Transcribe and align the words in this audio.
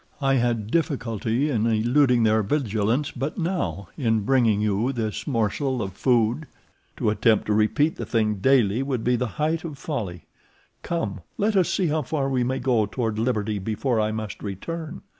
I 0.19 0.33
had 0.33 0.71
difficulty 0.71 1.51
in 1.51 1.67
eluding 1.67 2.23
their 2.23 2.41
vigilance 2.41 3.11
but 3.11 3.37
now 3.37 3.89
in 3.95 4.21
bringing 4.21 4.59
you 4.59 4.91
this 4.91 5.27
morsel 5.27 5.79
of 5.79 5.93
food. 5.93 6.47
To 6.97 7.11
attempt 7.11 7.45
to 7.45 7.53
repeat 7.53 7.97
the 7.97 8.05
thing 8.07 8.37
daily 8.37 8.81
would 8.81 9.03
be 9.03 9.15
the 9.15 9.27
height 9.37 9.63
of 9.63 9.77
folly. 9.77 10.25
Come, 10.81 11.21
let 11.37 11.55
us 11.55 11.69
see 11.71 11.85
how 11.85 12.01
far 12.01 12.29
we 12.29 12.43
may 12.43 12.57
go 12.57 12.87
toward 12.87 13.19
liberty 13.19 13.59
before 13.59 14.01
I 14.01 14.11
must 14.11 14.41
return." 14.41 15.03